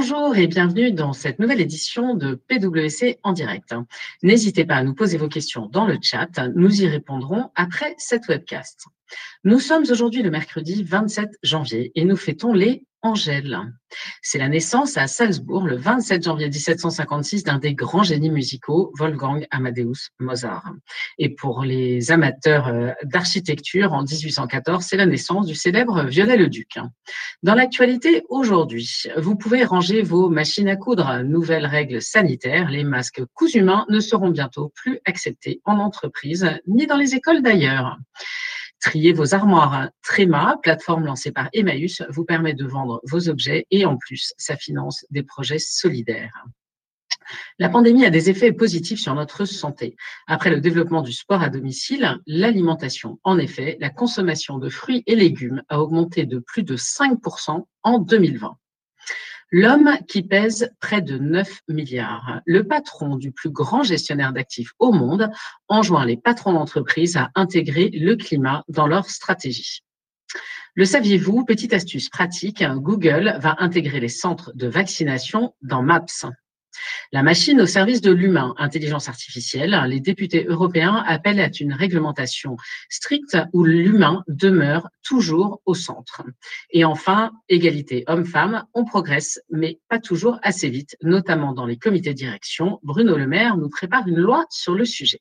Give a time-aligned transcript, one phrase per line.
[0.00, 3.74] Bonjour et bienvenue dans cette nouvelle édition de PwC en direct.
[4.22, 8.28] N'hésitez pas à nous poser vos questions dans le chat, nous y répondrons après cette
[8.28, 8.86] webcast.
[9.42, 13.58] Nous sommes aujourd'hui le mercredi 27 janvier et nous fêtons les Angèle.
[14.22, 19.46] C'est la naissance à Salzbourg le 27 janvier 1756 d'un des grands génies musicaux, Wolfgang
[19.50, 20.72] Amadeus Mozart.
[21.18, 26.78] Et pour les amateurs euh, d'architecture, en 1814, c'est la naissance du célèbre Viollet-le-Duc.
[27.42, 31.22] Dans l'actualité aujourd'hui, vous pouvez ranger vos machines à coudre.
[31.22, 33.22] Nouvelles règles sanitaires, les masques
[33.54, 37.96] humains ne seront bientôt plus acceptés en entreprise ni dans les écoles d'ailleurs.
[38.80, 39.90] Trier vos armoires.
[40.02, 44.56] Tréma, plateforme lancée par Emmaüs, vous permet de vendre vos objets et en plus, ça
[44.56, 46.44] finance des projets solidaires.
[47.58, 49.96] La pandémie a des effets positifs sur notre santé.
[50.26, 55.16] Après le développement du sport à domicile, l'alimentation, en effet, la consommation de fruits et
[55.16, 58.56] légumes a augmenté de plus de 5% en 2020.
[59.50, 62.42] L'homme qui pèse près de 9 milliards.
[62.44, 65.30] Le patron du plus grand gestionnaire d'actifs au monde
[65.68, 69.80] enjoint les patrons d'entreprise à intégrer le climat dans leur stratégie.
[70.74, 76.04] Le saviez-vous, petite astuce pratique, Google va intégrer les centres de vaccination dans Maps.
[77.12, 82.56] La machine au service de l'humain, intelligence artificielle, les députés européens appellent à une réglementation
[82.88, 86.22] stricte où l'humain demeure toujours au centre.
[86.70, 92.10] Et enfin, égalité homme-femme, on progresse, mais pas toujours assez vite, notamment dans les comités
[92.10, 92.78] de direction.
[92.82, 95.20] Bruno Le Maire nous prépare une loi sur le sujet.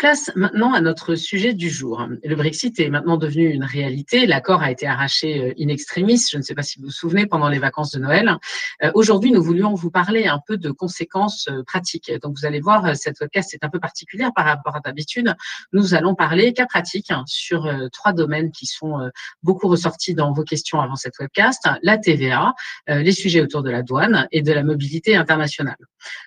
[0.00, 2.08] Place maintenant à notre sujet du jour.
[2.24, 4.24] Le Brexit est maintenant devenu une réalité.
[4.24, 6.24] L'accord a été arraché euh, in extremis.
[6.32, 8.34] Je ne sais pas si vous vous souvenez pendant les vacances de Noël.
[8.82, 12.10] Euh, aujourd'hui, nous voulions vous parler un peu de conséquences euh, pratiques.
[12.22, 15.34] Donc, vous allez voir, cette podcast est un peu particulière par rapport à d'habitude.
[15.74, 19.10] Nous allons parler cas pratiques sur trois domaines qui sont
[19.42, 21.68] beaucoup ressortis dans vos questions avant cette webcast.
[21.82, 22.54] La TVA,
[22.88, 25.76] les sujets autour de la douane et de la mobilité internationale.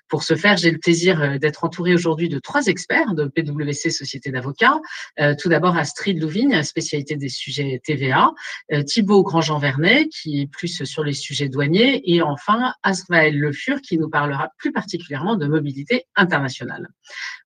[0.07, 3.89] Pour ce faire, j'ai le plaisir d'être entouré aujourd'hui de trois experts de PW PwC
[3.89, 4.79] Société d'avocats.
[5.19, 8.31] Euh, tout d'abord Astrid Louvigne, spécialité des sujets TVA.
[8.71, 12.01] Euh, Thibaut Grandjean-Vernet, qui est plus sur les sujets douaniers.
[12.05, 16.89] Et enfin Asmaël Le Fur, qui nous parlera plus particulièrement de mobilité internationale.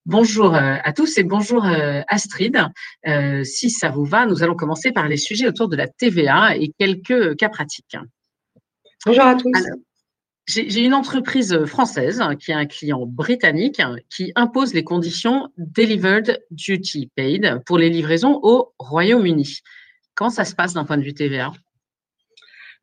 [0.06, 1.64] Bonjour euh, à tous et bonjour
[2.08, 2.58] Astrid.
[3.44, 6.72] si ça vous va, nous allons commencer par les sujets autour de la TVA et
[6.78, 7.96] quelques cas pratiques.
[9.06, 9.52] Bonjour à tous.
[10.48, 17.10] J'ai une entreprise française qui a un client britannique qui impose les conditions Delivered Duty
[17.14, 19.58] Paid pour les livraisons au Royaume-Uni.
[20.14, 21.52] Comment ça se passe d'un point de vue TVA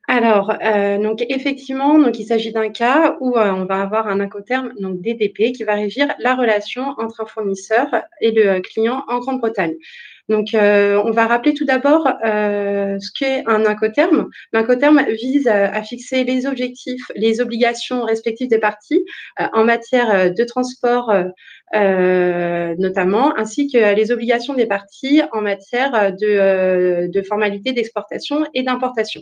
[0.07, 4.19] alors, euh, donc effectivement, donc il s'agit d'un cas où euh, on va avoir un
[4.19, 7.87] incoterm, donc DDP, qui va régir la relation entre un fournisseur
[8.21, 9.73] et le client en Grande-Bretagne.
[10.28, 14.28] Donc, euh, on va rappeler tout d'abord euh, ce qu'est un incoterm.
[14.53, 19.06] L'incoterm vise à, fixer les objectifs, les obligations respectives des parties
[19.40, 21.13] euh, en matière de transport
[21.74, 29.22] notamment, ainsi que les obligations des parties en matière de, de formalités d'exportation et d'importation.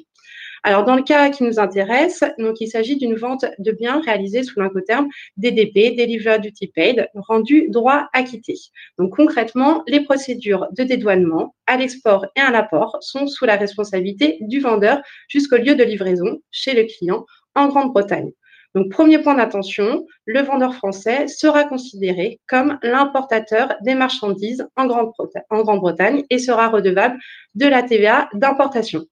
[0.66, 4.44] Alors, dans le cas qui nous intéresse, donc, il s'agit d'une vente de biens réalisée
[4.44, 8.56] sous l'incoterme DDP, Delivered Duty Paid, rendu droit acquitté.
[8.98, 14.38] Donc, concrètement, les procédures de dédouanement à l'export et à l'apport sont sous la responsabilité
[14.40, 17.26] du vendeur jusqu'au lieu de livraison chez le client
[17.56, 18.32] en Grande-Bretagne.
[18.74, 26.24] Donc, premier point d'attention, le vendeur français sera considéré comme l'importateur des marchandises en Grande-Bretagne
[26.30, 27.20] et sera redevable
[27.54, 29.06] de la TVA d'importation.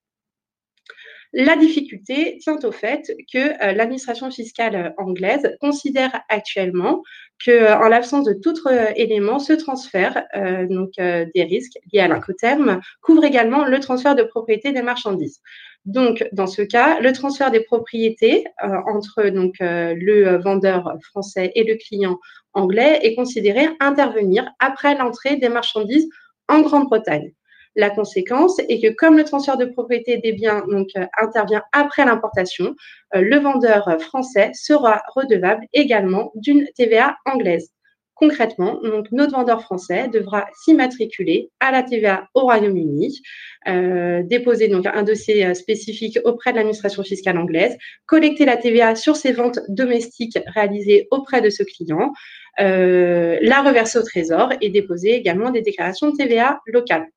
[1.33, 7.03] La difficulté tient au fait que euh, l'administration fiscale euh, anglaise considère actuellement
[7.43, 8.53] que, euh, en l'absence de tout
[8.97, 10.23] élément, ce transfert
[10.69, 15.41] donc, des risques liés à l'incoterme couvre également le transfert de propriété des marchandises.
[15.85, 21.75] Donc, dans ce cas, le transfert des propriétés entre donc, le vendeur français et le
[21.75, 22.19] client
[22.53, 26.07] anglais est considéré intervenir après l'entrée des marchandises
[26.47, 27.33] en Grande-Bretagne.
[27.75, 32.75] La conséquence est que comme le transfert de propriété des biens euh, intervient après l'importation,
[33.15, 37.69] euh, le vendeur français sera redevable également d'une TVA anglaise.
[38.15, 43.19] Concrètement, donc, notre vendeur français devra s'immatriculer à la TVA au Royaume-Uni,
[43.67, 47.75] euh, déposer donc un dossier spécifique auprès de l'administration fiscale anglaise,
[48.05, 52.11] collecter la TVA sur ses ventes domestiques réalisées auprès de ce client,
[52.59, 57.07] la reverser au Trésor et déposer également des déclarations de TVA locales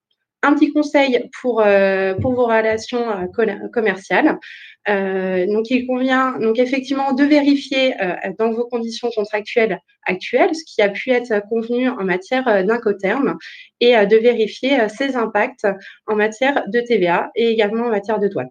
[0.44, 4.38] un petit conseil pour, euh, pour vos relations euh, commerciales.
[4.88, 7.94] Euh, donc, il convient donc effectivement de vérifier
[8.38, 13.38] dans vos conditions contractuelles actuelles ce qui a pu être convenu en matière d'incoterm
[13.81, 15.67] et de vérifier ses impacts
[16.06, 18.50] en matière de TVA et également en matière de douane.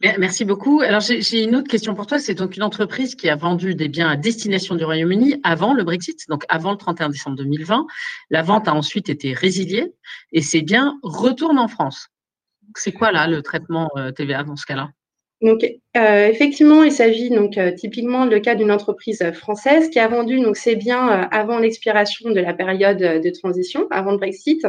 [0.00, 0.80] Merci beaucoup.
[0.80, 2.20] Alors, j'ai une autre question pour toi.
[2.20, 5.82] C'est donc une entreprise qui a vendu des biens à destination du Royaume-Uni avant le
[5.82, 7.84] Brexit, donc avant le 31 décembre 2020.
[8.30, 9.92] La vente a ensuite été résiliée
[10.30, 12.10] et ces biens retournent en France.
[12.76, 14.90] C'est quoi là le traitement euh, TVA dans ce cas-là?
[15.40, 15.64] Donc,
[15.96, 20.40] euh, effectivement, il s'agit donc euh, typiquement le cas d'une entreprise française qui a vendu
[20.40, 24.66] donc ses biens avant l'expiration de la période de transition, avant le Brexit,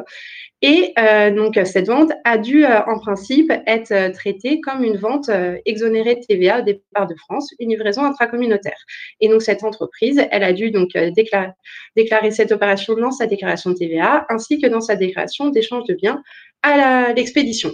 [0.62, 4.98] et euh, donc, cette vente a dû, euh, en principe, être euh, traitée comme une
[4.98, 5.30] vente
[5.66, 8.78] exonérée de TVA au départ de France, une livraison intracommunautaire.
[9.22, 11.52] Et donc, cette entreprise, elle a dû donc déclarer,
[11.96, 15.94] déclarer cette opération dans sa déclaration de TVA, ainsi que dans sa déclaration d'échange de
[15.94, 16.22] biens
[16.62, 17.72] à l'expédition.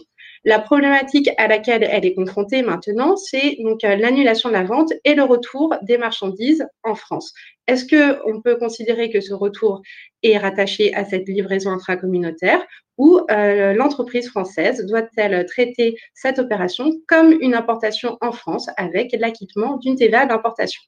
[0.47, 5.15] La problématique à laquelle elle est confrontée maintenant, c'est donc l'annulation de la vente et
[5.15, 7.33] le retour des marchandises en France.
[7.65, 9.81] Est-ce qu'on peut considérer que ce retour
[10.21, 12.63] est rattaché à cette livraison intracommunautaire
[13.00, 19.77] ou euh, l'entreprise française doit-elle traiter cette opération comme une importation en France avec l'acquittement
[19.77, 20.81] d'une TVA d'importation?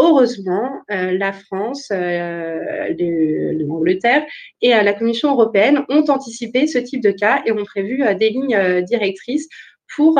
[0.00, 2.94] Heureusement, euh, la France, euh,
[3.58, 4.24] l'Angleterre
[4.62, 8.82] et la Commission européenne ont anticipé ce type de cas et ont prévu des lignes
[8.82, 9.48] directrices
[9.96, 10.14] pour,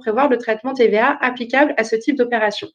[0.00, 2.68] prévoir le traitement TVA applicable à ce type d'opération.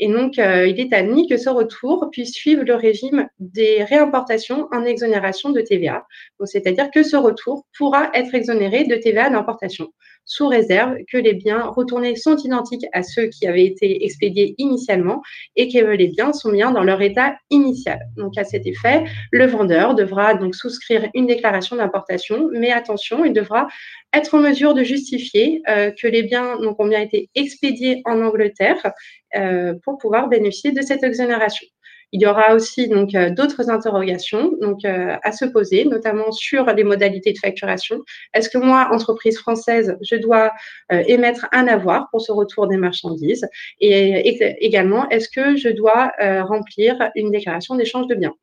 [0.00, 4.68] Et donc, euh, il est admis que ce retour puisse suivre le régime des réimportations
[4.70, 6.06] en exonération de TVA.
[6.44, 9.88] C'est-à-dire que ce retour pourra être exonéré de TVA d'importation
[10.28, 15.22] sous réserve que les biens retournés sont identiques à ceux qui avaient été expédiés initialement
[15.56, 17.98] et que les biens sont bien dans leur état initial.
[18.16, 23.32] Donc à cet effet, le vendeur devra donc souscrire une déclaration d'importation, mais attention, il
[23.32, 23.68] devra
[24.12, 28.92] être en mesure de justifier euh, que les biens ont bien été expédiés en Angleterre
[29.34, 31.66] euh, pour pouvoir bénéficier de cette exonération.
[32.12, 36.84] Il y aura aussi donc euh, d'autres interrogations euh, à se poser, notamment sur les
[36.84, 38.02] modalités de facturation.
[38.32, 40.52] Est-ce que moi, entreprise française, je dois
[40.90, 43.46] euh, émettre un avoir pour ce retour des marchandises?
[43.80, 46.12] Et, également est-ce que je dois
[46.44, 48.34] remplir une déclaration d'échange de biens?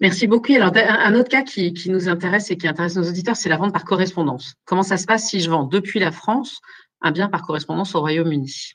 [0.00, 0.52] Merci beaucoup.
[0.52, 3.72] Alors, un autre cas qui, nous intéresse et qui intéresse nos auditeurs, c'est la vente
[3.72, 4.54] par correspondance.
[4.64, 6.60] Comment ça se passe si je vends depuis la France
[7.02, 8.74] un bien par correspondance au Royaume-Uni?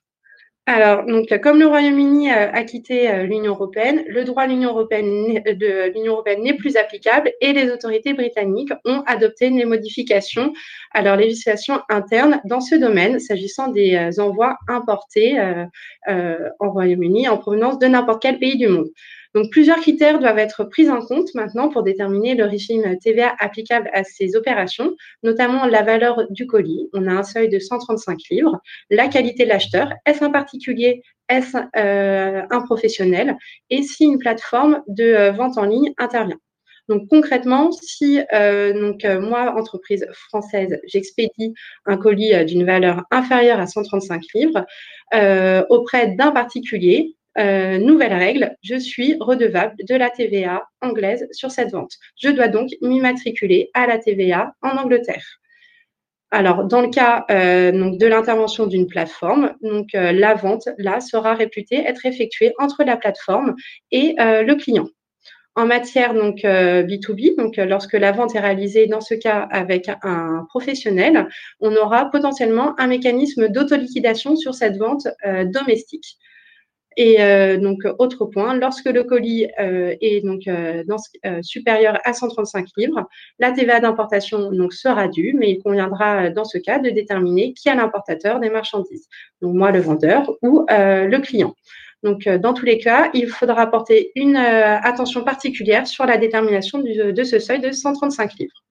[0.67, 6.41] Alors, donc, comme le Royaume-Uni a quitté euh, l'Union européenne, le droit de l'Union européenne,
[6.41, 10.53] n'est plus applicable et les autorités britanniques ont adopté des modifications
[10.91, 17.29] à leur législation interne dans ce domaine, s'agissant des euh, envois importés euh, en Royaume-Uni
[17.29, 18.87] en provenance de n'importe quel pays du monde.
[19.35, 23.89] Donc, plusieurs critères doivent être pris en compte maintenant pour déterminer le régime TVA applicable
[23.91, 26.89] à ces opérations, notamment la valeur du colis.
[26.93, 31.57] On a un seuil de 135 livres, la qualité de l'acheteur, est-ce un particulier, est-ce
[31.75, 33.35] euh, un professionnel,
[33.69, 36.39] et si une plateforme de euh, vente en ligne intervient?
[36.87, 41.53] Donc concrètement, si euh, moi, entreprise française, j'expédie
[41.85, 44.65] un colis d'une valeur inférieure à 135 livres
[45.69, 51.71] auprès d'un particulier, euh, nouvelle règle, je suis redevable de la TVA anglaise sur cette
[51.71, 51.91] vente.
[52.17, 55.25] Je dois donc m'immatriculer à la TVA en Angleterre.
[56.31, 61.33] Alors, dans le cas euh, de l'intervention d'une plateforme, donc euh, la vente là sera
[61.33, 63.55] réputée être effectuée entre la plateforme
[63.91, 64.87] et le client.
[65.57, 70.45] En matière donc B2B, donc lorsque la vente est réalisée dans ce cas avec un
[70.49, 71.29] professionnel,
[71.61, 75.07] on aura potentiellement un mécanisme d'autoliquidation sur cette vente
[75.45, 76.17] domestique.
[76.97, 80.83] Et euh, donc, autre point, lorsque le colis euh, est donc euh,
[81.41, 83.07] supérieur à 135 livres,
[83.39, 87.69] la TVA d'importation donc sera due, mais il conviendra dans ce cas de déterminer qui
[87.69, 89.07] est l'importateur des marchandises.
[89.41, 91.53] Donc moi, le vendeur ou le client.
[92.03, 97.23] Donc, dans tous les cas, il faudra porter une attention particulière sur la détermination de
[97.23, 98.64] ce seuil de 135 livres.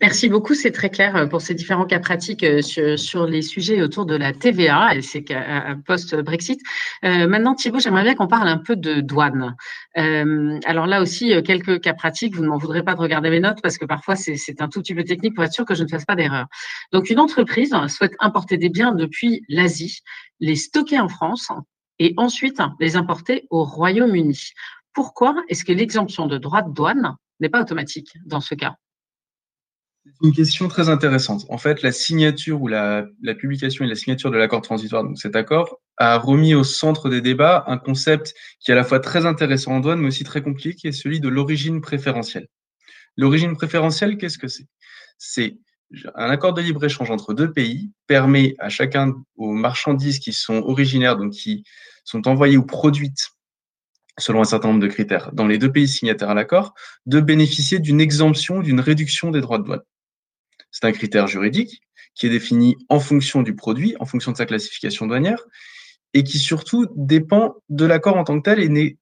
[0.00, 2.62] Merci beaucoup, c'est très clair euh, pour ces différents cas pratiques euh,
[2.96, 5.24] sur, les sujets autour de la TVA et c'est
[5.86, 6.60] post-Brexit.
[7.04, 9.56] Euh, maintenant, Thibault, j'aimerais bien qu'on parle un peu de douane.
[9.94, 13.58] alors là aussi, quelques cas pratiques, vous ne m'en voudrez pas de regarder mes notes
[13.62, 15.88] parce que parfois c'est un tout petit peu technique pour être sûr que je ne
[15.88, 16.46] fasse pas d'erreur.
[16.92, 20.00] Donc, une entreprise souhaite importer des biens depuis l'Asie,
[20.40, 21.50] les stocker en France
[21.98, 24.52] et ensuite les importer au Royaume-Uni.
[24.92, 28.76] Pourquoi est-ce que l'exemption de droit de douane n'est pas automatique dans ce cas?
[30.20, 31.44] C'est une question très intéressante.
[31.48, 33.06] En fait, la signature ou la,
[33.38, 37.20] publication et la signature de l'accord transitoire, donc cet accord, a remis au centre des
[37.20, 40.42] débats un concept qui est à la fois très intéressant en douane, mais aussi très
[40.42, 42.48] compliqué, qui est celui de l'origine préférentielle.
[43.16, 44.66] L'origine préférentielle, qu'est-ce que c'est?
[45.18, 45.56] C'est
[46.14, 51.16] un accord de libre-échange entre deux pays permet à chacun aux marchandises qui sont originaires,
[51.16, 51.64] donc qui
[52.04, 53.30] sont envoyées ou produites
[54.18, 56.74] selon un certain nombre de critères dans les deux pays signataires à l'accord,
[57.06, 59.82] de bénéficier d'une exemption, d'une réduction des droits de douane.
[60.70, 61.82] C'est un critère juridique
[62.14, 65.42] qui est défini en fonction du produit, en fonction de sa classification douanière,
[66.14, 68.98] et qui surtout dépend de l'accord en tant que tel et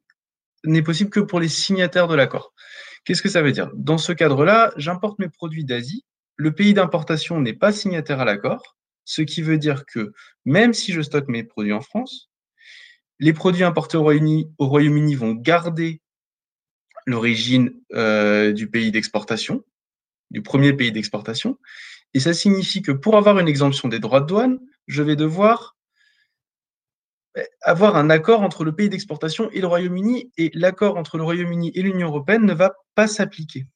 [0.64, 2.52] n'est possible que pour les signataires de l'accord.
[3.04, 3.70] Qu'est-ce que ça veut dire?
[3.75, 6.04] Dans ce cadre-là, j'importe mes produits d'Asie,
[6.37, 10.12] le pays d'importation n'est pas signataire à l'accord, ce qui veut dire que
[10.44, 12.30] même si je stocke mes produits en France,
[13.18, 16.02] les produits importés au Royaume-Uni vont garder
[17.06, 19.64] l'origine euh, du pays d'exportation,
[20.30, 21.59] du premier pays d'exportation,
[22.14, 25.76] et ça signifie que pour avoir une exemption des droits de douane, je vais devoir
[27.37, 31.25] eh, avoir un accord entre le pays d'exportation et le Royaume-Uni, et l'accord entre le
[31.25, 33.66] Royaume-Uni et l'Union européenne ne va pas s'appliquer.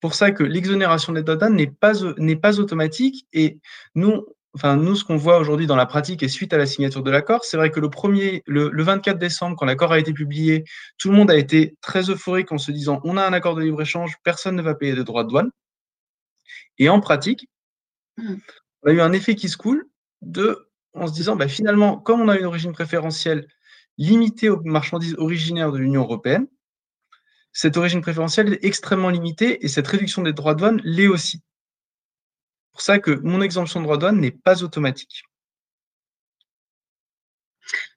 [0.00, 3.58] Pour ça que l'exonération des droits de douane n'est pas, n'est pas automatique, et
[3.94, 7.02] nous, enfin, nous, ce qu'on voit aujourd'hui dans la pratique et suite à la signature
[7.02, 10.64] de l'accord, c'est vrai que le premier, le, 24 décembre, quand l'accord a été publié,
[10.98, 13.62] tout le monde a été très euphorique en se disant on a un accord de
[13.62, 15.50] libre-échange, personne ne va payer de droits de douane.
[16.78, 17.48] Et en pratique,
[18.16, 18.34] mmh.
[18.82, 19.88] on a eu un effet qui se coule
[20.22, 23.46] de, en se disant bah, finalement, comme on a une origine préférentielle
[23.98, 26.46] limitée aux marchandises originaires de l'Union européenne,
[27.52, 31.42] cette origine préférentielle est extrêmement limitée et cette réduction des droits de douane l'est aussi
[32.78, 35.24] pour ça que mon exemption de droit de douane n'est pas automatique.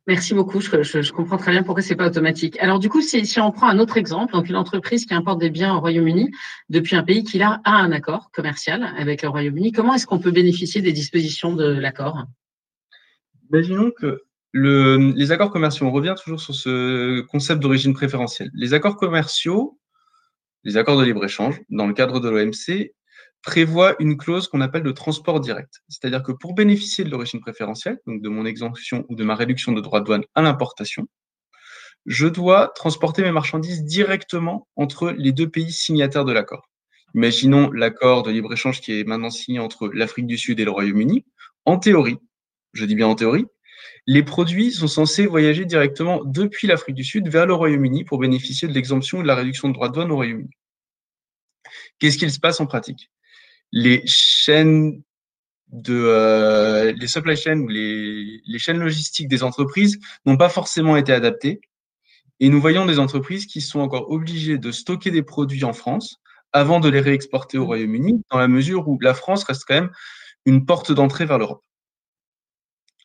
[0.08, 0.60] Merci beaucoup.
[0.60, 2.58] Je, comprends très bien pourquoi ce n'est pas automatique.
[2.60, 5.52] Alors du coup, si, on prend un autre exemple, donc une entreprise qui importe des
[5.52, 6.32] biens au Royaume-Uni
[6.70, 10.32] depuis un pays qui a un accord commercial avec le Royaume-Uni, comment est-ce qu'on peut
[10.32, 12.26] bénéficier des dispositions de l'accord?
[13.52, 14.24] Imaginons que
[14.56, 18.50] les accords commerciaux, on revient toujours sur ce concept d'origine préférentielle.
[18.56, 19.80] Les accords commerciaux,
[20.64, 22.96] les accords de libre-échange, dans le cadre de l'OMC,
[23.44, 25.82] prévoit une clause qu'on appelle de transport direct.
[25.90, 29.72] C'est-à-dire que pour bénéficier de l'origine préférentielle, donc de mon exemption ou de ma réduction
[29.72, 31.08] de droits de douane à l'importation,
[32.06, 36.70] je dois transporter mes marchandises directement entre les deux pays signataires de l'accord.
[37.14, 41.26] Imaginons l'accord de libre-échange qui est maintenant signé entre l'Afrique du Sud et le Royaume-Uni.
[41.66, 42.18] En théorie,
[42.74, 43.46] je dis bien en théorie,
[44.08, 48.68] les produits sont censés voyager directement depuis l'Afrique du Sud vers le Royaume-Uni pour bénéficier
[48.68, 50.50] de l'exemption ou de la réduction de droits de douane au Royaume-Uni.
[52.00, 53.12] Qu'est-ce qu'il se passe en pratique?
[53.72, 55.02] Les chaînes
[55.72, 60.98] de euh, les supply chains ou les, les chaînes logistiques des entreprises n'ont pas forcément
[60.98, 61.62] été adaptées.
[62.40, 66.18] Et nous voyons des entreprises qui sont encore obligées de stocker des produits en France
[66.54, 69.92] avant de les réexporter au Royaume-Uni, dans la mesure où la France reste quand même
[70.46, 71.64] une porte d'entrée vers l'Europe.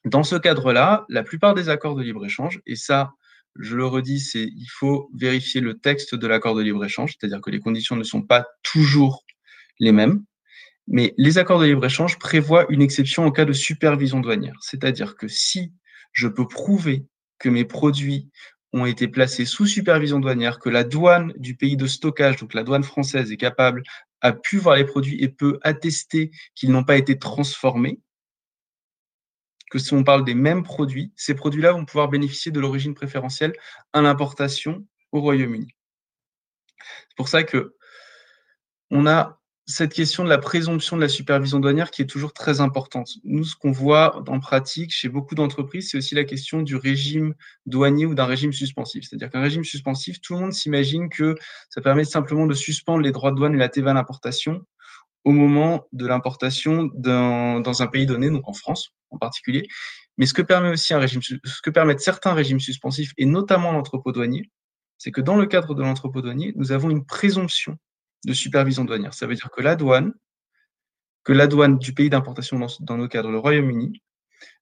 [0.04, 3.12] Dans ce cadre-là, la plupart des accords de libre-échange, et ça,
[3.58, 7.50] je le redis, c'est il faut vérifier le texte de l'accord de libre-échange, c'est-à-dire que
[7.50, 9.24] les conditions ne sont pas toujours
[9.78, 10.24] les mêmes.
[10.88, 14.56] Mais les accords de libre-échange prévoient une exception en cas de supervision douanière.
[14.60, 15.72] C'est-à-dire que si
[16.12, 17.06] je peux prouver
[17.38, 18.30] que mes produits
[18.72, 22.62] ont été placés sous supervision douanière, que la douane du pays de stockage, donc la
[22.62, 23.82] douane française, est capable,
[24.20, 28.00] a pu voir les produits et peut attester qu'ils n'ont pas été transformés,
[29.70, 33.52] que si on parle des mêmes produits, ces produits-là vont pouvoir bénéficier de l'origine préférentielle
[33.92, 35.74] à l'importation au Royaume-Uni.
[36.78, 37.74] C'est pour ça que
[38.90, 42.60] on a cette question de la présomption de la supervision douanière qui est toujours très
[42.60, 43.10] importante.
[43.24, 47.34] Nous, ce qu'on voit en pratique chez beaucoup d'entreprises, c'est aussi la question du régime
[47.66, 49.04] douanier ou d'un régime suspensif.
[49.08, 51.34] C'est-à-dire qu'un régime suspensif, tout le monde s'imagine que
[51.68, 54.64] ça permet simplement de suspendre les droits de douane et la TVA à l'importation
[55.24, 59.66] au moment de l'importation dans, un pays donné, donc en France en particulier.
[60.16, 63.72] Mais ce que permet aussi un régime, ce que permettent certains régimes suspensifs, et notamment
[63.72, 64.48] l'entrepôt douanier,
[64.96, 67.76] c'est que dans le cadre de l'entrepôt douanier, nous avons une présomption
[68.26, 69.14] de supervision douanière.
[69.14, 70.12] Ça veut dire que la douane,
[71.24, 74.02] que la douane du pays d'importation dans, nos cadres, le Royaume-Uni,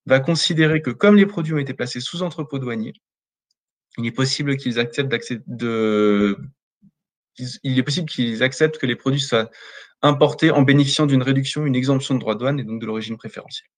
[0.07, 2.93] va considérer que comme les produits ont été placés sous entrepôt douanier,
[3.97, 5.11] il est possible qu'ils acceptent
[5.47, 6.39] de,
[7.63, 9.51] il est possible qu'ils acceptent que les produits soient
[10.03, 13.17] importés en bénéficiant d'une réduction, une exemption de droit de douane et donc de l'origine
[13.17, 13.69] préférentielle.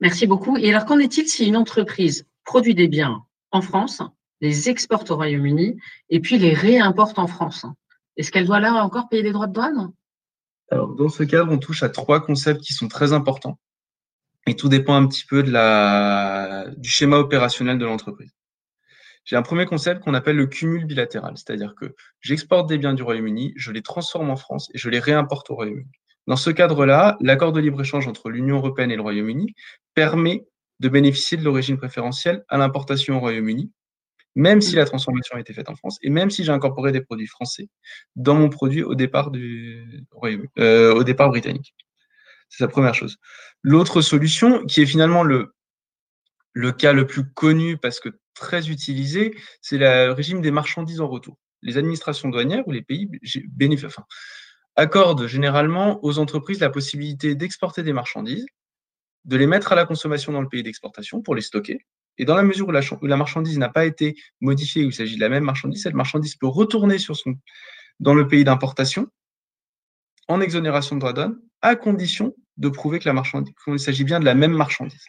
[0.00, 0.56] Merci beaucoup.
[0.58, 4.00] Et alors, qu'en est-il si une entreprise produit des biens en France,
[4.40, 5.76] les exporte au Royaume-Uni
[6.10, 7.66] et puis les réimporte en France?
[8.16, 9.92] Est-ce qu'elle doit là encore payer des droits de douane?
[10.70, 13.58] Alors, dans ce cadre, on touche à trois concepts qui sont très importants.
[14.46, 18.32] Et tout dépend un petit peu du schéma opérationnel de l'entreprise.
[19.24, 23.04] J'ai un premier concept qu'on appelle le cumul bilatéral, c'est-à-dire que j'exporte des biens du
[23.04, 25.92] Royaume-Uni, je les transforme en France et je les réimporte au Royaume-Uni.
[26.26, 29.54] Dans ce cadre-là, l'accord de libre-échange entre l'Union européenne et le Royaume-Uni
[29.94, 30.44] permet
[30.80, 33.70] de bénéficier de l'origine préférentielle à l'importation au Royaume-Uni
[34.34, 37.00] même si la transformation a été faite en France et même si j'ai incorporé des
[37.00, 37.68] produits français
[38.16, 41.74] dans mon produit au départ du Royaume, euh, au départ britannique.
[42.48, 43.16] C'est la première chose.
[43.62, 45.54] L'autre solution, qui est finalement le,
[46.52, 51.08] le cas le plus connu parce que très utilisé, c'est le régime des marchandises en
[51.08, 51.38] retour.
[51.62, 53.08] Les administrations douanières ou les pays
[53.48, 54.04] bénéficient, enfin,
[54.76, 58.46] accorde généralement aux entreprises la possibilité d'exporter des marchandises,
[59.24, 61.86] de les mettre à la consommation dans le pays d'exportation pour les stocker.
[62.18, 65.20] Et dans la mesure où la, marchandise n'a pas été modifiée, où il s'agit de
[65.20, 66.96] la même marchandise, cette marchandise peut retourner
[68.00, 69.08] dans le pays d'importation
[70.28, 73.12] en exonération de droits douane, à condition de prouver qu'il
[73.78, 75.04] s'agit bien de la même marchandise.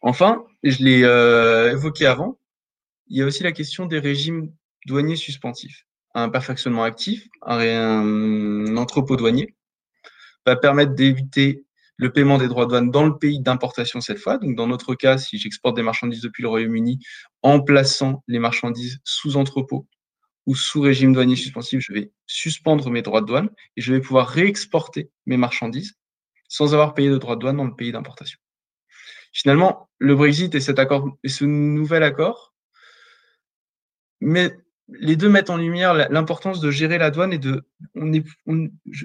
[0.00, 2.38] Enfin, je l'ai euh, évoqué avant,
[3.08, 4.52] il y a aussi la question des régimes
[4.86, 5.86] douaniers suspensifs.
[6.14, 9.54] Un perfectionnement actif, un, entrepôt douanier,
[10.46, 11.64] va permettre d'éviter
[11.98, 14.38] le paiement des droits de douane dans le pays d'importation cette fois.
[14.38, 17.00] Donc, dans notre cas, si j'exporte des marchandises depuis le Royaume-Uni,
[17.42, 19.86] en plaçant les marchandises sous entrepôt
[20.46, 24.00] ou sous régime douanier suspensif, je vais suspendre mes droits de douane et je vais
[24.00, 25.94] pouvoir réexporter mes marchandises
[26.48, 28.38] sans avoir payé de droits de douane dans le pays d'importation.
[29.32, 32.54] Finalement, le Brexit et cet accord et ce nouvel accord,
[34.20, 34.56] mais
[34.88, 37.66] les deux mettent en lumière l'importance de gérer la douane et de.
[37.94, 38.24] On est,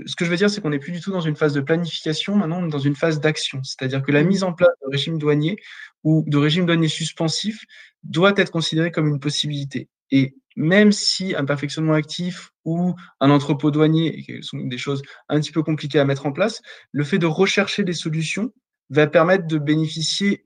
[0.05, 1.61] ce que je veux dire, c'est qu'on n'est plus du tout dans une phase de
[1.61, 3.61] planification, maintenant on est dans une phase d'action.
[3.63, 5.57] C'est-à-dire que la mise en place de régime douanier
[6.03, 7.65] ou de régime douanier suspensif
[8.03, 9.89] doit être considérée comme une possibilité.
[10.11, 15.39] Et même si un perfectionnement actif ou un entrepôt douanier, qui sont des choses un
[15.39, 16.61] petit peu compliquées à mettre en place,
[16.91, 18.53] le fait de rechercher des solutions
[18.89, 20.43] va permettre de bénéficier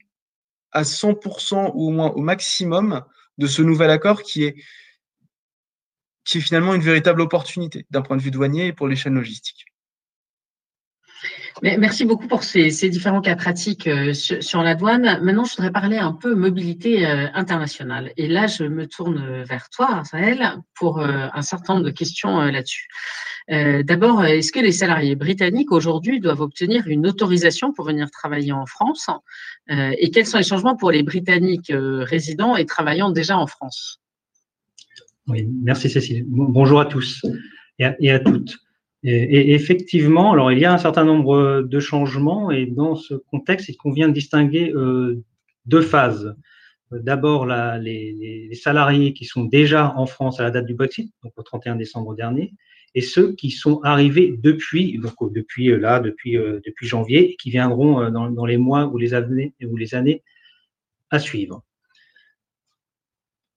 [0.71, 3.03] à 100% ou au moins au maximum
[3.37, 4.55] de ce nouvel accord qui est,
[6.27, 9.15] qui est finalement une véritable opportunité d'un point de vue douanier et pour les chaînes
[9.15, 9.65] logistiques.
[11.63, 15.19] Merci beaucoup pour ces, différents cas pratiques euh, sur, la douane.
[15.23, 18.11] Maintenant, je voudrais parler un peu mobilité euh, internationale.
[18.15, 22.39] Et là, je me tourne vers toi, Raphaël, pour euh, un certain nombre de questions
[22.41, 22.87] là-dessus.
[23.49, 28.65] D'abord, est-ce que les salariés britanniques aujourd'hui doivent obtenir une autorisation pour venir travailler en
[28.65, 29.09] France?
[29.69, 34.01] Et quels sont les changements pour les Britanniques résidant et travaillant déjà en France?
[35.27, 36.23] Oui, merci Cécile.
[36.27, 37.21] Bonjour à tous
[37.79, 38.57] et à toutes.
[39.03, 43.67] Et, effectivement, alors il y a un certain nombre de changements et dans ce contexte,
[43.67, 45.21] il convient de distinguer euh,
[45.65, 46.35] deux phases?
[46.91, 51.33] D'abord, les, les, salariés qui sont déjà en France à la date du Brexit, donc
[51.35, 52.53] au 31 décembre dernier,
[52.95, 57.35] et ceux qui sont arrivés depuis, donc depuis euh, là, depuis, euh, depuis janvier, et
[57.35, 60.23] qui viendront dans, dans, les mois ou les années, ou les années
[61.09, 61.66] à suivre.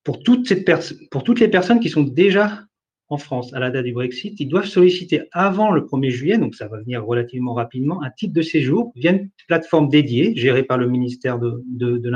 [0.05, 2.65] Pour, toutes les personnes qui sont déjà
[3.11, 6.55] en France à la date du Brexit, ils doivent solliciter avant le 1er juillet, donc
[6.55, 10.79] ça va venir relativement rapidement, un titre de séjour via une plateforme dédiée gérée par
[10.79, 12.09] le ministère de,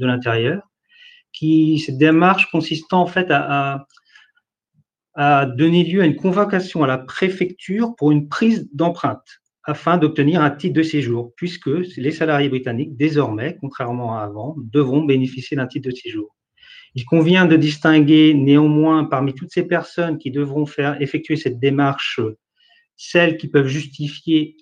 [0.00, 0.62] l'Intérieur,
[1.32, 3.86] qui cette démarche consistant en fait à,
[5.56, 10.50] donner lieu à une convocation à la préfecture pour une prise d'empreinte afin d'obtenir un
[10.50, 15.90] titre de séjour, puisque les salariés britanniques, désormais, contrairement à avant, devront bénéficier d'un titre
[15.90, 16.37] de séjour.
[16.98, 22.18] Il convient de distinguer néanmoins parmi toutes ces personnes qui devront faire effectuer cette démarche
[22.96, 24.56] celles qui peuvent justifier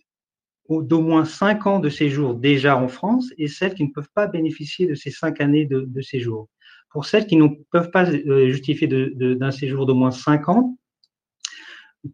[0.69, 4.27] d'au moins cinq ans de séjour déjà en France et celles qui ne peuvent pas
[4.27, 6.51] bénéficier de ces cinq années de, séjour.
[6.91, 10.77] Pour celles qui ne peuvent pas euh, justifier d'un séjour d'au moins cinq ans,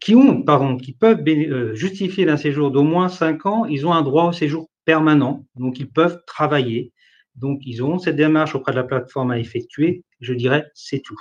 [0.01, 3.93] qui ont, pardon, qui peuvent euh, justifier d'un séjour d'au moins cinq ans, ils ont
[3.93, 6.93] un droit au séjour permanent, donc ils peuvent travailler
[7.35, 10.05] donc, ils auront cette démarche auprès de la plateforme à effectuer.
[10.21, 11.19] Je dirais, c'est tout.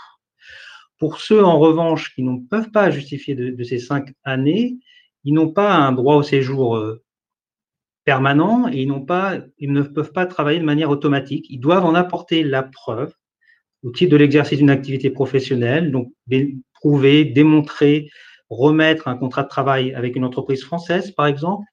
[0.98, 4.78] Pour ceux, en revanche, qui ne peuvent pas justifier de, ces cinq années,
[5.24, 7.04] ils n'ont pas un droit au séjour euh,
[8.04, 11.48] permanent et ils, pas, ils ne peuvent pas travailler de manière automatique.
[11.50, 13.14] Ils doivent en apporter la preuve
[13.84, 16.12] au titre de l'exercice d'une activité professionnelle, donc
[16.74, 18.10] prouver, démontrer,
[18.50, 21.66] remettre un contrat de travail avec une entreprise française, par exemple,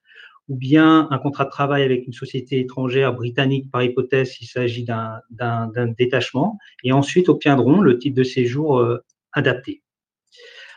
[0.49, 4.85] ou bien un contrat de travail avec une société étrangère britannique par hypothèse s'il s'agit
[4.85, 8.99] d'un détachement, et ensuite obtiendront le titre de séjour euh,
[9.33, 9.83] adapté.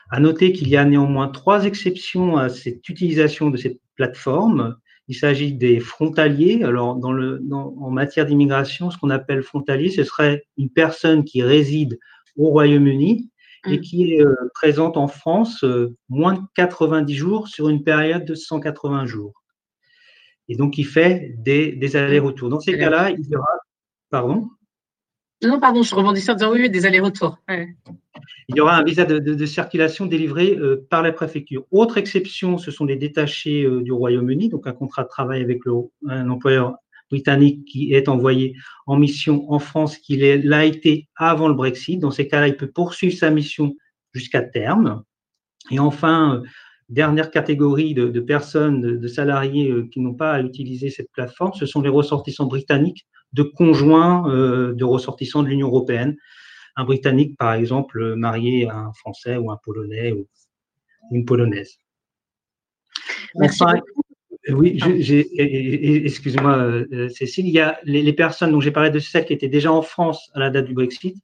[0.09, 4.75] À noter qu'il y a néanmoins trois exceptions à cette utilisation de cette plateforme.
[5.07, 6.63] Il s'agit des frontaliers.
[6.63, 11.43] Alors, dans le, en matière d'immigration, ce qu'on appelle frontalier, ce serait une personne qui
[11.43, 11.97] réside
[12.35, 13.29] au Royaume-Uni
[13.67, 13.81] et mmh.
[13.81, 18.35] qui est euh, présente en France euh, moins de 90 jours sur une période de
[18.35, 19.40] 180 jours.
[20.51, 22.49] Et donc, il fait des, allers-retours.
[22.49, 23.47] Dans ces cas-là, il y aura.
[24.09, 24.49] Pardon?
[25.41, 27.39] Non, pardon, je rebondissais en disant oui, des allers-retours.
[27.47, 31.63] Il y aura un visa de, circulation délivré euh, par la préfecture.
[31.71, 35.61] Autre exception, ce sont les détachés euh, du Royaume-Uni, donc un contrat de travail avec
[36.09, 36.75] un employeur
[37.09, 38.53] britannique qui est envoyé
[38.87, 41.97] en mission en France, qui l'a été avant le Brexit.
[41.97, 43.73] Dans ces cas-là, il peut poursuivre sa mission
[44.13, 45.01] jusqu'à terme.
[45.71, 46.43] Et enfin,
[46.91, 51.65] Dernière catégorie de, personnes, de, salariés euh, qui n'ont pas à utiliser cette plateforme, ce
[51.65, 56.15] sont les ressortissants britanniques de conjoints euh, de ressortissants de l'Union européenne.
[56.75, 60.13] Un Britannique, par exemple, marié à un Français ou un Polonais.
[61.11, 61.77] une polonaise.
[63.35, 63.63] Merci
[64.49, 64.79] oui,
[66.03, 69.47] excuse-moi, euh, Cécile, il y a les, personnes, dont j'ai parlé de celles qui étaient
[69.47, 71.15] déjà en France à la date du Brexit.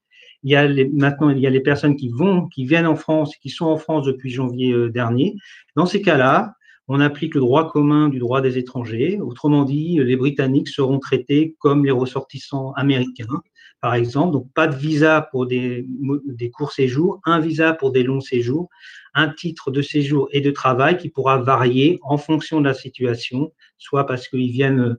[0.47, 3.35] Il y a maintenant, il y a les personnes qui vont, qui viennent en France,
[3.35, 5.35] qui sont en France depuis janvier euh, dernier.
[5.75, 6.53] Dans ces cas-là,
[6.87, 9.19] on applique le droit commun du droit des étrangers.
[9.19, 13.41] Autrement dit, les Britanniques seront traités comme les ressortissants américains,
[13.81, 14.31] par exemple.
[14.31, 15.85] Donc, pas de visa pour des,
[16.25, 18.69] des courts séjours, un visa pour des longs séjours,
[19.15, 23.51] un titre de séjour et de travail qui pourra varier en fonction de la situation,
[23.77, 24.95] soit parce qu'ils viennent,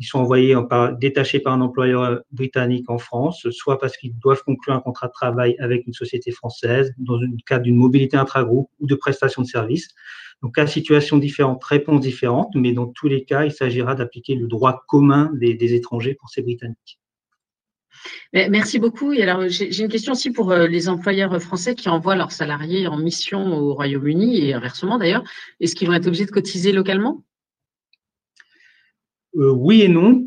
[0.00, 0.56] ils sont envoyés,
[0.98, 5.12] détachés par un employeur britannique en France, soit parce qu'ils doivent conclure un contrat de
[5.12, 9.46] travail avec une société française dans le cadre d'une mobilité intragroupe ou de prestation de
[9.46, 9.88] services.
[10.42, 14.48] Donc, à situation différente, réponse différente, mais dans tous les cas, il s'agira d'appliquer le
[14.48, 16.98] droit commun des étrangers pour ces Britanniques.
[18.32, 19.12] Merci beaucoup.
[19.12, 22.86] Et alors, j'ai une question aussi pour euh, les employeurs français qui envoient leurs salariés
[22.86, 25.24] en mission au Royaume-Uni et inversement d'ailleurs.
[25.60, 27.22] Est-ce qu'ils vont être obligés de cotiser localement?
[29.36, 30.26] Euh, Oui et non.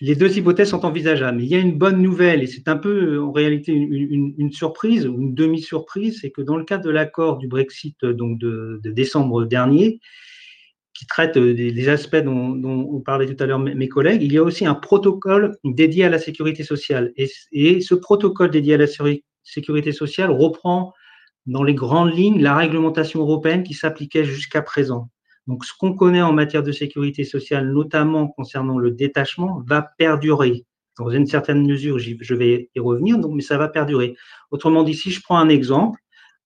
[0.00, 1.38] Les deux hypothèses sont envisageables.
[1.38, 5.04] Mais il y a une bonne nouvelle, et c'est un peu en réalité une, surprise
[5.04, 10.00] une demi-surprise, c'est que dans le cadre de l'accord du Brexit donc de décembre dernier,
[10.94, 14.32] qui traite euh, des, aspects dont, dont, on parlait tout à l'heure mes collègues, il
[14.32, 17.12] y a aussi un protocole dédié à la sécurité sociale.
[17.52, 18.86] Et ce protocole dédié à la
[19.42, 20.92] sécurité sociale reprend
[21.46, 25.08] dans les grandes lignes la réglementation européenne qui s'appliquait jusqu'à présent.
[25.46, 30.64] Donc, ce qu'on connaît en matière de sécurité sociale, notamment concernant le détachement, va perdurer.
[30.98, 34.14] Dans une certaine mesure, je vais y revenir, mais ça va perdurer.
[34.50, 35.98] Autrement dit, si je prends un exemple,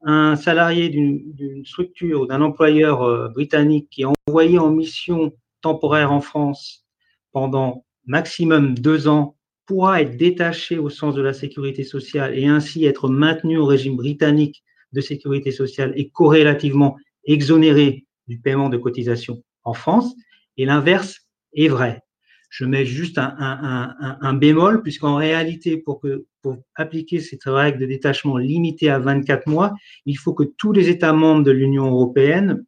[0.03, 5.33] un salarié d'une structure ou d'un employeur euh, britannique qui est envoyé en mission
[5.63, 6.87] temporaire en France
[7.33, 12.85] pendant maximum deux ans pourra être détaché au sens de la sécurité sociale et ainsi
[12.85, 19.43] être maintenu au régime britannique de sécurité sociale et corrélativement exonéré du paiement de cotisations
[19.65, 20.15] en France.
[20.57, 22.03] Et l'inverse est vrai
[22.51, 28.39] je mets juste un, bémol, puisqu'en réalité, pour, que, pour appliquer cette règle de détachement
[28.39, 29.75] limitée à 24 mois,
[30.07, 32.65] il faut que tous les États membres de l'Union européenne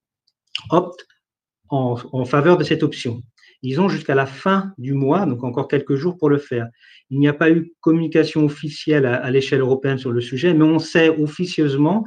[0.71, 1.07] optent
[1.71, 3.23] en, faveur de cette option.
[3.63, 6.67] Ils ont jusqu'à la fin du mois, donc encore quelques jours pour le faire.
[7.11, 10.79] Il n'y a pas eu communication officielle à, l'échelle européenne sur le sujet, mais on
[10.79, 12.05] sait officieusement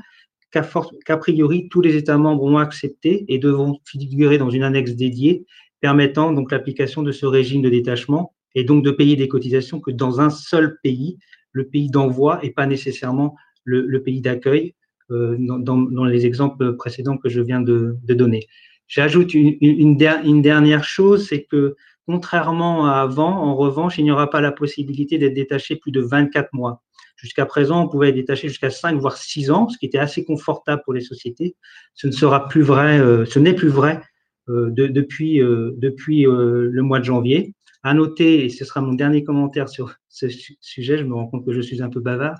[0.51, 5.45] qu'a priori, tous les États membres ont accepté et devront figurer dans une annexe dédiée
[5.81, 9.91] permettant donc l'application de ce régime de détachement et donc de payer des cotisations que
[9.91, 11.17] dans un seul pays,
[11.51, 14.75] le pays d'envoi et pas nécessairement le, pays d'accueil,
[15.11, 18.47] euh, dans, les exemples précédents que je viens de, donner.
[18.87, 24.29] J'ajoute une, une, dernière chose, c'est que contrairement à avant, en revanche, il n'y aura
[24.29, 26.81] pas la possibilité d'être détaché plus de 24 mois.
[27.21, 30.25] Jusqu'à présent, on pouvait être détaché jusqu'à 5 voire 6 ans, ce qui était assez
[30.25, 31.55] confortable pour les sociétés.
[31.93, 34.01] Ce ne sera plus vrai, euh, ce n'est plus vrai
[34.49, 37.53] euh, depuis, euh, depuis le mois de janvier.
[37.83, 40.27] À noter, et ce sera mon dernier commentaire sur ce
[40.61, 42.37] sujet, je me rends compte que je suis un peu bavard,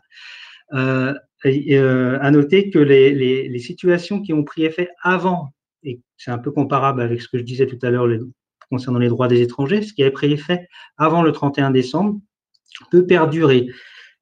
[0.71, 1.15] à
[2.31, 3.13] noter que les,
[3.47, 7.39] les, situations qui ont pris effet avant, et c'est un peu comparable avec ce que
[7.39, 8.07] je disais tout à l'heure
[8.69, 10.67] concernant les droits des étrangers, ce qui avait pris effet
[10.97, 12.19] avant le 31 décembre
[12.89, 13.67] peut perdurer.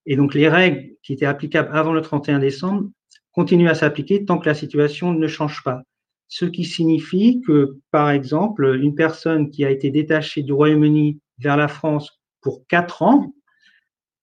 [0.09, 2.89] Et donc les règles qui étaient applicables avant le 31 décembre
[3.31, 5.83] continuent à s'appliquer tant que la situation ne change pas
[6.29, 11.57] ce qui signifie que, par exemple, une personne qui a été détachée du Royaume-Uni vers
[11.57, 13.33] la France pour quatre ans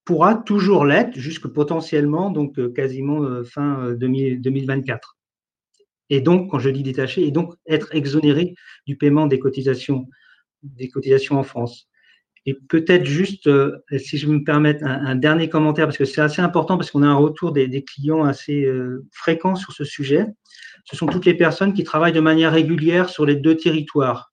[0.05, 5.17] pourra toujours l'être jusque potentiellement, donc euh, quasiment euh, fin 2024.
[5.19, 8.55] Euh, et donc, quand je dis détaché, et donc être exonéré
[8.87, 10.07] du paiement des cotisations,
[10.63, 11.89] des cotisations en France.
[12.47, 13.51] Et peut-être juste,
[13.99, 17.09] si je me permets, un, dernier commentaire, parce que c'est assez important, parce qu'on a
[17.09, 18.71] un retour des, clients assez
[19.11, 20.27] fréquents sur ce sujet
[20.87, 24.33] ce sont toutes les personnes qui travaillent de manière régulière sur les deux territoires,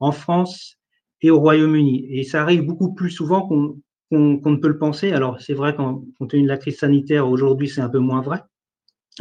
[0.00, 0.78] en France
[1.22, 2.06] et au Royaume-Uni.
[2.10, 3.78] Et ça arrive beaucoup plus souvent qu'on
[4.10, 5.12] ne peut le penser.
[5.12, 8.20] Alors, c'est vrai qu'en compte tenu de la crise sanitaire, aujourd'hui, c'est un peu moins
[8.20, 8.40] vrai.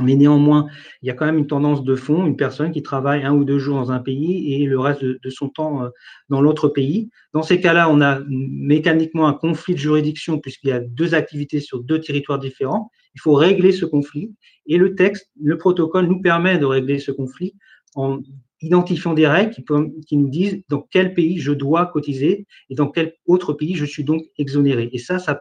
[0.01, 0.67] Mais néanmoins,
[1.01, 3.45] il y a quand même une tendance de fond, une personne qui travaille un ou
[3.45, 5.89] deux jours dans un pays et le reste de, son temps euh,
[6.27, 7.09] dans l'autre pays.
[7.33, 11.61] Dans ces cas-là, on a mécaniquement un conflit de juridiction puisqu'il y a deux activités
[11.61, 12.91] sur deux territoires différents.
[13.13, 14.33] Il faut régler ce conflit
[14.65, 17.55] et le texte, le protocole nous permet de régler ce conflit
[17.95, 18.19] en
[18.61, 19.63] identifiant des règles qui,
[20.07, 23.85] qui nous disent dans quel pays je dois cotiser et dans quel autre pays je
[23.85, 24.89] suis donc exonéré.
[24.91, 25.35] Et ça, ça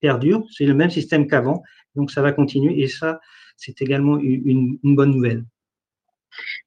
[0.00, 0.44] perdure.
[0.50, 1.62] C'est le même système qu'avant.
[1.94, 2.80] Donc, ça va continuer.
[2.80, 3.20] Et ça,
[3.56, 5.44] c'est également une, bonne nouvelle.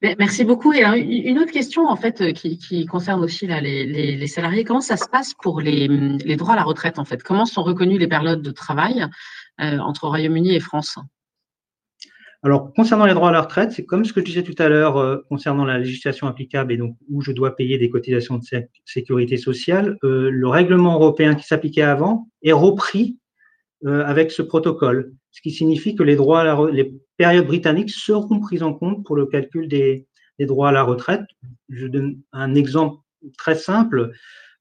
[0.01, 0.73] Merci beaucoup.
[0.73, 4.63] Et une autre question, en fait, euh, qui, concerne aussi les, salariés.
[4.63, 5.87] Comment ça se passe pour les,
[6.35, 7.21] droits à la retraite, en fait?
[7.21, 9.05] Comment sont reconnues les périodes de travail
[9.61, 10.97] euh, entre Royaume-Uni et France?
[12.41, 14.69] Alors, concernant les droits à la retraite, c'est comme ce que je disais tout à
[14.69, 18.43] l'heure euh, concernant la législation applicable et donc où je dois payer des cotisations de
[18.85, 19.97] sécurité sociale.
[20.05, 23.17] Euh, le règlement européen qui s'appliquait avant est repris
[23.85, 28.39] euh, avec ce protocole, ce qui signifie que les droits, à les périodes britanniques seront
[28.39, 30.07] prises en compte pour le calcul des,
[30.39, 31.25] droits à la retraite.
[31.69, 33.01] Je donne un exemple
[33.37, 34.11] très simple.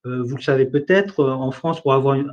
[0.05, 2.33] vous le savez peut-être, en France, pour avoir une,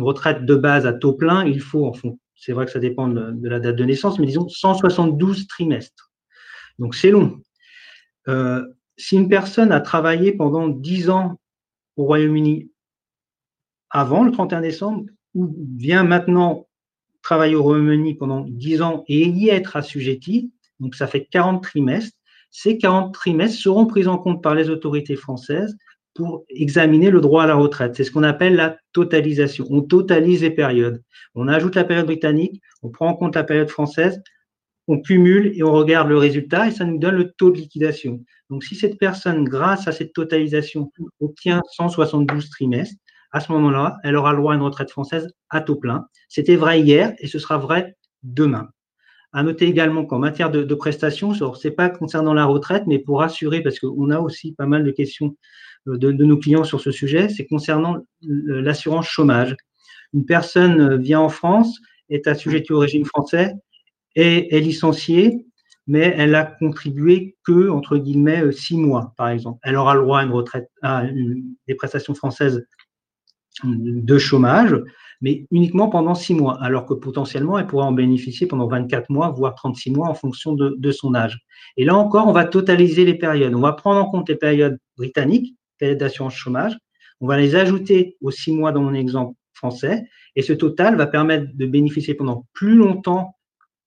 [0.00, 3.08] retraite de base à taux plein, il faut, en fond, c'est vrai que ça dépend
[3.08, 6.12] de, la date de naissance, mais disons 172 trimestres.
[6.78, 7.40] Donc c'est long.
[8.28, 11.40] Euh, si une personne a travaillé pendant 10 ans
[11.96, 12.70] au Royaume-Uni
[13.90, 16.66] avant le 31 décembre, ou vient maintenant
[17.22, 22.16] travailler au Royaume-Uni pendant 10 ans et y être assujetti, donc ça fait 40 trimestres,
[22.50, 25.76] ces 40 trimestres seront pris en compte par les autorités françaises
[26.14, 27.94] pour examiner le droit à la retraite.
[27.96, 29.66] C'est ce qu'on appelle la totalisation.
[29.70, 31.02] On totalise les périodes.
[31.34, 34.20] On ajoute la période britannique, on prend en compte la période française,
[34.88, 38.22] on cumule et on regarde le résultat et ça nous donne le taux de liquidation.
[38.50, 42.96] Donc, si cette personne, grâce à cette totalisation, obtient 172 trimestres,
[43.32, 46.06] à ce moment-là, elle aura le droit à une retraite française à taux plein.
[46.28, 48.68] C'était vrai hier et ce sera vrai demain.
[49.32, 53.22] À noter également qu'en matière de, prestations, ce n'est pas concernant la retraite, mais pour
[53.22, 55.36] assurer, parce qu'on a aussi pas mal de questions
[55.86, 59.56] de, nos clients sur ce sujet, c'est concernant l'assurance chômage.
[60.12, 63.54] Une personne vient en France, est assujettie au régime français
[64.14, 65.46] et est licenciée,
[65.86, 69.58] mais elle a contribué que, entre guillemets, six mois, par exemple.
[69.62, 71.04] Elle aura le droit à une retraite, à
[71.66, 72.66] des prestations françaises
[73.64, 74.76] de chômage,
[75.20, 79.30] mais uniquement pendant six mois, alors que potentiellement, elle pourrait en bénéficier pendant 24 mois,
[79.30, 81.38] voire 36 mois en fonction de, son âge.
[81.76, 83.54] Et là encore, on va totaliser les périodes.
[83.54, 86.76] On va prendre en compte les périodes britanniques, d'assurance chômage.
[87.20, 90.04] On va les ajouter aux six mois dans mon exemple français.
[90.36, 93.36] Et ce total va permettre de bénéficier pendant plus longtemps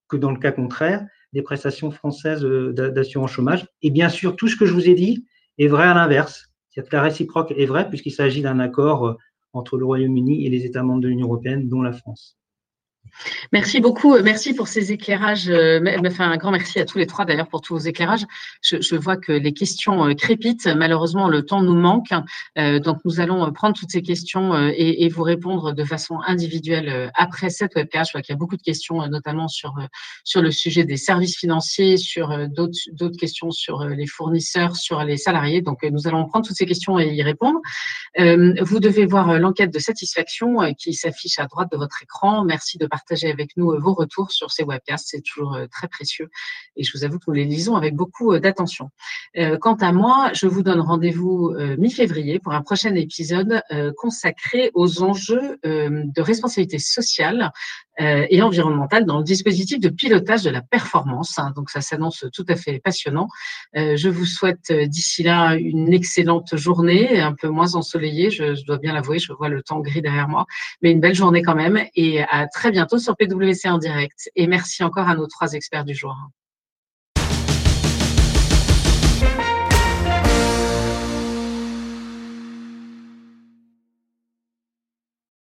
[0.08, 3.65] que dans le cas contraire des prestations françaises euh, d'assurance chômage.
[3.82, 5.25] Et bien sûr, tout ce que je vous ai dit
[5.58, 6.49] est vrai à l'inverse.
[6.69, 9.17] C'est-à-dire que la réciproque est vraie puisqu'il s'agit d'un accord euh,
[9.56, 12.38] entre le Royaume-Uni et les États membres de l'Union européenne, dont la France.
[13.52, 14.18] Merci beaucoup.
[14.22, 15.50] Merci pour ces éclairages.
[15.50, 18.26] Euh, enfin, un grand merci à tous les trois d'ailleurs pour tous vos éclairages.
[18.62, 20.68] Je, vois que les questions euh, crépitent.
[20.68, 22.10] Malheureusement, le temps nous manque.
[22.58, 27.50] Euh, donc, nous allons prendre toutes ces questions et, vous répondre de façon individuelle après
[27.50, 28.12] cette webcast.
[28.12, 29.76] Je vois qu'il y a beaucoup de questions, notamment sur,
[30.24, 35.62] sur le sujet des services financiers, sur d'autres questions sur les fournisseurs, sur les salariés.
[35.62, 37.60] Donc, nous allons prendre toutes ces questions et y répondre.
[38.18, 42.44] Vous devez voir l'enquête de satisfaction qui s'affiche à droite de votre écran.
[42.44, 45.08] Merci de partager avec nous euh, vos retours sur ces webcasts.
[45.10, 46.29] C'est toujours euh, très précieux
[46.77, 48.89] et je vous avoue que nous les lisons avec beaucoup euh, d'attention.
[49.60, 53.62] Quant à moi, je vous donne rendez-vous mi-février pour un prochain épisode
[53.97, 57.51] consacré aux enjeux de responsabilité sociale
[57.99, 61.38] et environnementale dans le dispositif de pilotage de la performance.
[61.38, 61.51] Hein.
[61.55, 63.27] Donc ça s'annonce tout à fait passionnant.
[63.73, 68.93] Je vous souhaite d'ici là une excellente journée, un peu moins ensoleillée, je, dois bien
[68.93, 70.45] l'avouer, je vois le temps gris derrière moi,
[70.81, 74.30] mais une belle journée quand même et à très bientôt sur PwC en direct.
[74.36, 76.15] Et merci encore à nos trois experts du jour.